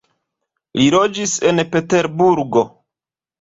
Li 0.79 0.87
loĝis 0.95 1.35
en 1.51 1.65
Peterburgo. 1.75 2.65